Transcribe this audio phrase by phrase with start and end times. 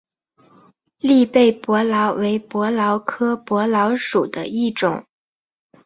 [0.97, 5.05] 栗背伯劳为伯劳科伯劳属的一种。